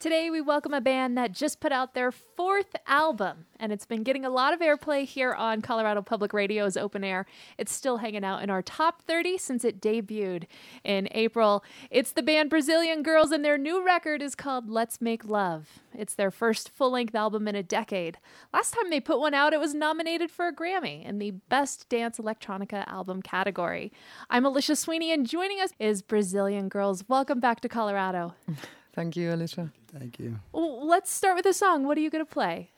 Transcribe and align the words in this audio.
Today, 0.00 0.30
we 0.30 0.40
welcome 0.40 0.72
a 0.72 0.80
band 0.80 1.18
that 1.18 1.32
just 1.32 1.58
put 1.58 1.72
out 1.72 1.92
their 1.92 2.12
fourth 2.12 2.76
album, 2.86 3.46
and 3.58 3.72
it's 3.72 3.84
been 3.84 4.04
getting 4.04 4.24
a 4.24 4.30
lot 4.30 4.54
of 4.54 4.60
airplay 4.60 5.04
here 5.04 5.34
on 5.34 5.60
Colorado 5.60 6.02
Public 6.02 6.32
Radio's 6.32 6.76
open 6.76 7.02
air. 7.02 7.26
It's 7.58 7.72
still 7.72 7.96
hanging 7.96 8.22
out 8.22 8.40
in 8.40 8.48
our 8.48 8.62
top 8.62 9.02
30 9.02 9.38
since 9.38 9.64
it 9.64 9.80
debuted 9.80 10.44
in 10.84 11.08
April. 11.10 11.64
It's 11.90 12.12
the 12.12 12.22
band 12.22 12.48
Brazilian 12.48 13.02
Girls, 13.02 13.32
and 13.32 13.44
their 13.44 13.58
new 13.58 13.84
record 13.84 14.22
is 14.22 14.36
called 14.36 14.70
Let's 14.70 15.00
Make 15.00 15.24
Love. 15.24 15.80
It's 15.92 16.14
their 16.14 16.30
first 16.30 16.70
full 16.70 16.92
length 16.92 17.16
album 17.16 17.48
in 17.48 17.56
a 17.56 17.64
decade. 17.64 18.18
Last 18.54 18.74
time 18.74 18.90
they 18.90 19.00
put 19.00 19.18
one 19.18 19.34
out, 19.34 19.52
it 19.52 19.58
was 19.58 19.74
nominated 19.74 20.30
for 20.30 20.46
a 20.46 20.54
Grammy 20.54 21.04
in 21.04 21.18
the 21.18 21.32
Best 21.48 21.88
Dance 21.88 22.18
Electronica 22.18 22.86
Album 22.86 23.20
category. 23.20 23.92
I'm 24.30 24.46
Alicia 24.46 24.76
Sweeney, 24.76 25.10
and 25.10 25.26
joining 25.26 25.60
us 25.60 25.72
is 25.80 26.02
Brazilian 26.02 26.68
Girls. 26.68 27.02
Welcome 27.08 27.40
back 27.40 27.60
to 27.62 27.68
Colorado. 27.68 28.36
Thank 28.98 29.14
you, 29.14 29.32
Alicia. 29.32 29.70
Thank 29.96 30.18
you. 30.18 30.40
Well, 30.50 30.84
let's 30.84 31.08
start 31.08 31.36
with 31.36 31.46
a 31.46 31.52
song. 31.52 31.86
What 31.86 31.96
are 31.96 32.00
you 32.00 32.10
going 32.10 32.26
to 32.26 32.28
play? 32.28 32.72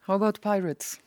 How 0.00 0.14
about 0.14 0.40
Pirates? 0.40 0.98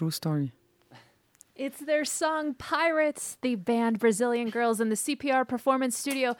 True 0.00 0.10
story. 0.10 0.50
It's 1.54 1.80
their 1.80 2.06
song 2.06 2.54
Pirates, 2.54 3.36
the 3.42 3.56
band 3.56 3.98
Brazilian 3.98 4.48
Girls 4.48 4.80
in 4.80 4.88
the 4.88 4.96
CPR 4.96 5.46
Performance 5.46 5.94
Studio. 5.98 6.36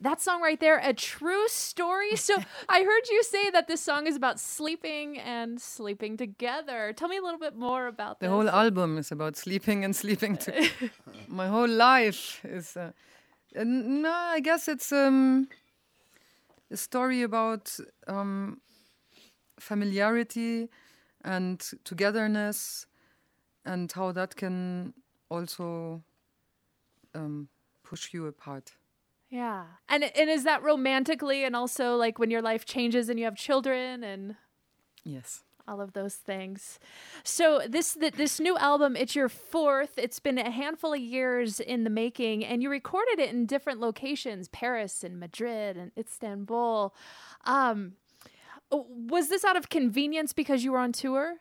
That 0.00 0.20
song 0.20 0.42
right 0.42 0.58
there, 0.58 0.78
a 0.82 0.92
true 0.92 1.46
story. 1.46 2.16
So 2.16 2.34
I 2.68 2.82
heard 2.82 3.04
you 3.08 3.22
say 3.22 3.48
that 3.50 3.68
this 3.68 3.80
song 3.80 4.08
is 4.08 4.16
about 4.16 4.40
sleeping 4.40 5.20
and 5.20 5.60
sleeping 5.60 6.16
together. 6.16 6.92
Tell 6.96 7.06
me 7.06 7.16
a 7.16 7.22
little 7.22 7.38
bit 7.38 7.54
more 7.54 7.86
about 7.86 8.18
the 8.18 8.26
this. 8.26 8.32
whole 8.32 8.50
album 8.50 8.98
is 8.98 9.12
about 9.12 9.36
sleeping 9.36 9.84
and 9.84 9.94
sleeping. 9.94 10.36
To 10.44 10.68
my 11.28 11.46
whole 11.46 11.68
life 11.68 12.40
is. 12.44 12.76
Uh, 12.76 12.90
no, 13.54 14.12
I 14.12 14.40
guess 14.40 14.66
it's 14.66 14.90
um, 14.90 15.46
a 16.72 16.76
story 16.76 17.22
about 17.22 17.64
um, 18.08 18.60
familiarity 19.60 20.68
and 21.24 21.60
togetherness 21.84 22.86
and 23.66 23.90
how 23.92 24.12
that 24.12 24.36
can 24.36 24.94
also 25.28 26.02
um, 27.14 27.48
push 27.82 28.14
you 28.14 28.26
apart. 28.26 28.72
Yeah. 29.28 29.64
And 29.88 30.04
and 30.04 30.30
is 30.30 30.44
that 30.44 30.62
romantically 30.62 31.44
and 31.44 31.56
also 31.56 31.96
like 31.96 32.18
when 32.18 32.30
your 32.30 32.42
life 32.42 32.64
changes 32.64 33.08
and 33.08 33.18
you 33.18 33.24
have 33.24 33.36
children 33.36 34.04
and 34.04 34.36
Yes. 35.04 35.42
all 35.68 35.80
of 35.80 35.92
those 35.92 36.14
things. 36.14 36.78
So 37.24 37.60
this 37.68 37.94
th- 37.94 38.14
this 38.14 38.38
new 38.40 38.56
album, 38.56 38.94
it's 38.96 39.16
your 39.16 39.28
fourth. 39.28 39.98
It's 39.98 40.20
been 40.20 40.38
a 40.38 40.50
handful 40.50 40.92
of 40.94 41.00
years 41.00 41.58
in 41.60 41.82
the 41.84 41.90
making, 41.90 42.44
and 42.44 42.62
you 42.62 42.70
recorded 42.70 43.18
it 43.18 43.30
in 43.34 43.46
different 43.46 43.80
locations: 43.80 44.48
Paris 44.48 45.02
and 45.04 45.18
Madrid 45.18 45.76
and 45.76 45.90
Istanbul. 45.98 46.94
Um, 47.44 47.94
was 48.70 49.28
this 49.28 49.44
out 49.44 49.56
of 49.56 49.68
convenience 49.68 50.32
because 50.32 50.64
you 50.64 50.72
were 50.72 50.78
on 50.80 50.92
tour? 50.92 51.36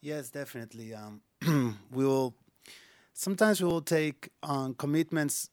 Yes, 0.00 0.30
definitely. 0.30 0.92
Um, 0.94 1.20
we 1.90 2.04
will 2.04 2.34
sometimes 3.14 3.60
we 3.60 3.68
will 3.68 3.82
take 3.82 4.28
on 4.42 4.74
commitments 4.74 5.50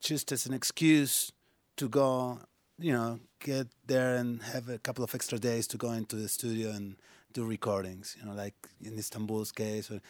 just 0.00 0.30
as 0.32 0.46
an 0.46 0.54
excuse 0.54 1.32
to 1.76 1.88
go, 1.88 2.38
you 2.78 2.92
know, 2.92 3.18
get 3.40 3.68
there 3.86 4.16
and 4.16 4.42
have 4.42 4.68
a 4.68 4.78
couple 4.78 5.02
of 5.02 5.14
extra 5.14 5.38
days 5.38 5.66
to 5.66 5.76
go 5.76 5.92
into 5.92 6.16
the 6.16 6.28
studio 6.28 6.70
and 6.70 6.96
do 7.32 7.44
recordings. 7.44 8.16
You 8.18 8.26
know, 8.26 8.34
like 8.34 8.54
in 8.82 8.98
Istanbul's 8.98 9.52
case, 9.52 9.90
or, 9.90 10.00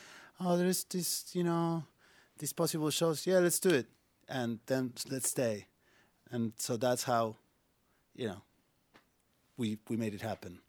oh, 0.40 0.56
there's 0.56 0.84
this, 0.84 1.34
you 1.34 1.44
know, 1.44 1.84
these 2.38 2.52
possible 2.52 2.90
shows. 2.90 3.26
Yeah, 3.26 3.38
let's 3.38 3.60
do 3.60 3.70
it, 3.70 3.86
and 4.28 4.58
then 4.66 4.92
let's 5.10 5.30
stay. 5.30 5.66
And 6.30 6.52
so 6.56 6.76
that's 6.76 7.04
how, 7.04 7.36
you 8.14 8.28
know, 8.28 8.42
we 9.56 9.78
we 9.88 9.96
made 9.96 10.14
it 10.14 10.22
happen. 10.22 10.60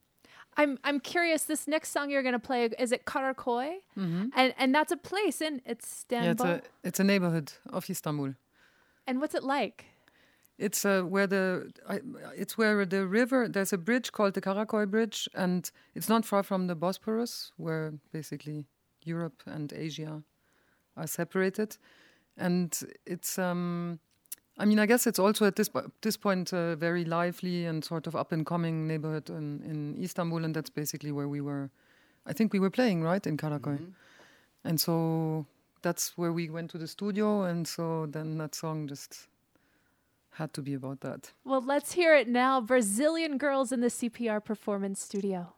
I'm 0.57 0.77
I'm 0.83 0.99
curious. 0.99 1.43
This 1.43 1.67
next 1.67 1.91
song 1.91 2.09
you're 2.09 2.23
going 2.23 2.33
to 2.33 2.39
play 2.39 2.65
is 2.77 2.91
it 2.91 3.05
Karakoy, 3.05 3.75
mm-hmm. 3.97 4.27
and 4.35 4.53
and 4.57 4.75
that's 4.75 4.91
a 4.91 4.97
place 4.97 5.41
in 5.41 5.61
Istanbul. 5.69 6.25
Yeah, 6.25 6.31
it's 6.31 6.67
a 6.67 6.87
it's 6.87 6.99
a 6.99 7.03
neighborhood 7.03 7.53
of 7.69 7.89
Istanbul. 7.89 8.35
And 9.07 9.19
what's 9.19 9.35
it 9.35 9.43
like? 9.43 9.85
It's 10.57 10.85
uh, 10.85 11.01
where 11.01 11.25
the 11.25 11.71
I, 11.89 12.01
it's 12.35 12.57
where 12.57 12.85
the 12.85 13.07
river. 13.07 13.47
There's 13.47 13.73
a 13.73 13.77
bridge 13.77 14.11
called 14.11 14.33
the 14.33 14.41
Karakoy 14.41 14.89
Bridge, 14.89 15.27
and 15.33 15.69
it's 15.95 16.09
not 16.09 16.25
far 16.25 16.43
from 16.43 16.67
the 16.67 16.75
Bosporus, 16.75 17.51
where 17.57 17.93
basically 18.11 18.65
Europe 19.03 19.41
and 19.45 19.73
Asia 19.73 20.23
are 20.95 21.07
separated. 21.07 21.77
And 22.37 22.77
it's, 23.05 23.37
um, 23.37 23.99
I 24.61 24.65
mean, 24.65 24.77
I 24.77 24.85
guess 24.85 25.07
it's 25.07 25.17
also 25.17 25.45
at 25.47 25.55
this 25.55 25.69
this 26.01 26.17
point 26.17 26.53
a 26.53 26.75
very 26.75 27.03
lively 27.03 27.65
and 27.65 27.83
sort 27.83 28.05
of 28.05 28.15
up 28.15 28.31
and 28.31 28.45
coming 28.45 28.87
neighborhood 28.87 29.29
in, 29.29 29.61
in 29.63 29.97
Istanbul, 30.03 30.45
and 30.45 30.55
that's 30.55 30.69
basically 30.69 31.11
where 31.11 31.27
we 31.27 31.41
were. 31.41 31.71
I 32.27 32.33
think 32.33 32.53
we 32.53 32.59
were 32.59 32.69
playing 32.69 33.01
right 33.01 33.25
in 33.25 33.37
Karakoy, 33.37 33.79
mm-hmm. 33.79 34.67
and 34.67 34.79
so 34.79 35.47
that's 35.81 36.15
where 36.15 36.31
we 36.31 36.49
went 36.49 36.69
to 36.71 36.77
the 36.77 36.87
studio, 36.87 37.43
and 37.43 37.67
so 37.67 38.05
then 38.05 38.37
that 38.37 38.53
song 38.53 38.87
just 38.87 39.27
had 40.33 40.53
to 40.53 40.61
be 40.61 40.75
about 40.75 41.01
that. 41.01 41.31
Well, 41.43 41.61
let's 41.61 41.93
hear 41.93 42.15
it 42.15 42.27
now. 42.27 42.61
Brazilian 42.61 43.39
girls 43.39 43.71
in 43.71 43.81
the 43.81 43.87
CPR 43.87 44.45
performance 44.45 45.01
studio. 45.01 45.53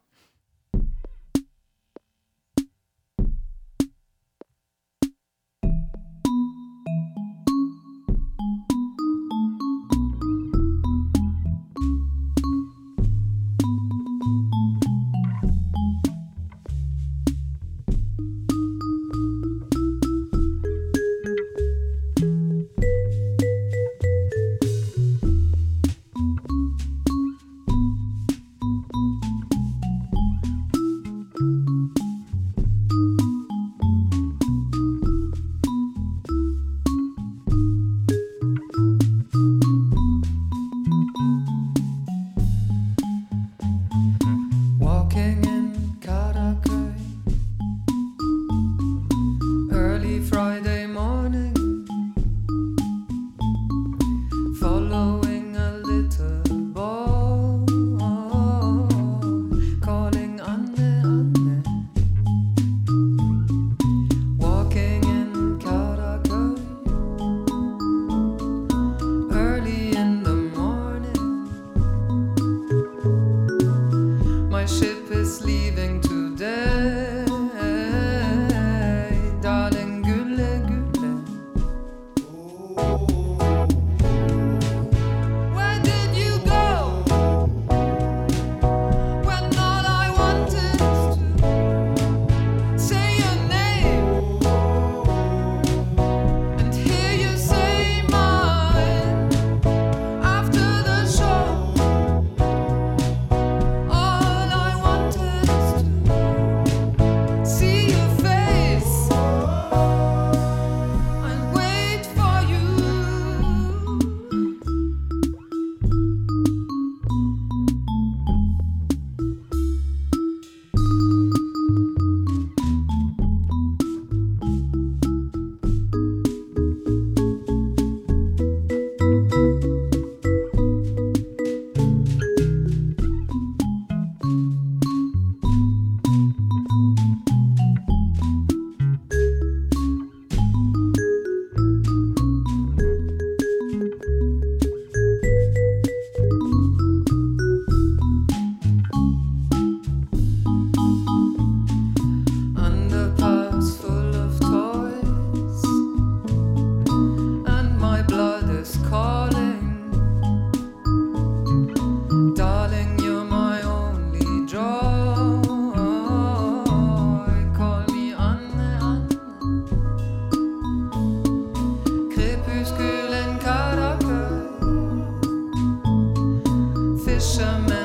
fisherman. 177.20 177.83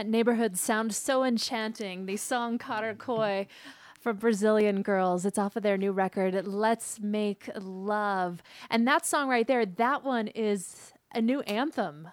That 0.00 0.08
neighborhood 0.08 0.56
sound 0.56 0.94
so 0.94 1.24
enchanting. 1.24 2.06
The 2.06 2.16
song 2.16 2.58
Karakoy 2.58 3.46
from 4.00 4.16
Brazilian 4.16 4.80
Girls. 4.80 5.26
It's 5.26 5.36
off 5.36 5.56
of 5.56 5.62
their 5.62 5.76
new 5.76 5.92
record, 5.92 6.46
Let's 6.46 6.98
Make 7.00 7.50
Love. 7.54 8.42
And 8.70 8.88
that 8.88 9.04
song 9.04 9.28
right 9.28 9.46
there, 9.46 9.66
that 9.66 10.02
one 10.02 10.28
is 10.28 10.94
a 11.14 11.20
new 11.20 11.42
anthem. 11.42 12.08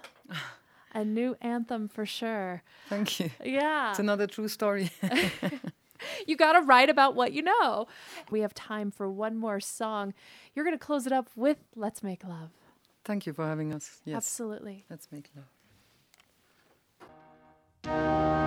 a 0.94 1.06
new 1.06 1.38
anthem 1.40 1.88
for 1.88 2.06
sure. 2.06 2.62
Thank 2.90 3.22
you. 3.22 3.30
Yeah. 3.42 3.92
It's 3.92 4.00
another 4.00 4.28
true 4.28 4.50
story. 4.50 4.92
you 6.28 6.36
got 6.36 6.60
to 6.60 6.66
write 6.66 6.90
about 6.90 7.16
what 7.16 7.32
you 7.32 7.42
know. 7.42 7.88
We 8.30 8.42
have 8.42 8.54
time 8.54 8.92
for 8.92 9.10
one 9.10 9.38
more 9.38 9.62
song. 9.62 10.14
You're 10.54 10.66
going 10.66 10.78
to 10.78 10.86
close 10.86 11.08
it 11.08 11.14
up 11.14 11.30
with 11.38 11.60
Let's 11.74 12.04
Make 12.04 12.26
Love. 12.26 12.50
Thank 13.06 13.26
you 13.26 13.32
for 13.32 13.46
having 13.46 13.74
us. 13.74 14.02
Yes. 14.04 14.18
Absolutely. 14.18 14.84
Let's 14.90 15.08
make 15.10 15.30
love. 15.38 15.46
Oh, 17.90 18.47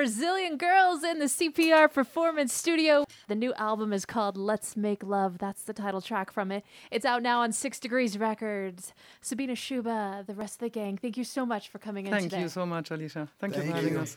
Brazilian 0.00 0.56
Girls 0.56 1.04
in 1.04 1.18
the 1.18 1.26
CPR 1.26 1.92
Performance 1.92 2.54
Studio. 2.54 3.04
The 3.28 3.34
new 3.34 3.52
album 3.54 3.92
is 3.92 4.06
called 4.06 4.36
Let's 4.36 4.74
Make 4.74 5.02
Love. 5.02 5.36
That's 5.36 5.62
the 5.62 5.74
title 5.74 6.00
track 6.00 6.32
from 6.32 6.50
it. 6.50 6.64
It's 6.90 7.04
out 7.04 7.22
now 7.22 7.42
on 7.42 7.52
Six 7.52 7.78
Degrees 7.78 8.16
Records. 8.16 8.94
Sabina 9.20 9.52
Sciubba, 9.52 10.26
the 10.26 10.32
rest 10.32 10.54
of 10.54 10.60
the 10.60 10.70
gang, 10.70 10.96
thank 10.96 11.18
you 11.18 11.24
so 11.24 11.44
much 11.44 11.68
for 11.68 11.78
coming 11.78 12.06
in 12.06 12.12
Thank 12.12 12.30
today. 12.30 12.40
you 12.40 12.48
so 12.48 12.64
much, 12.64 12.90
Alicia. 12.90 13.28
Thank, 13.38 13.56
you 13.56 13.60
Thank 13.60 13.72
for 13.72 13.76
having 13.76 13.92
you. 13.92 14.00
us. 14.00 14.16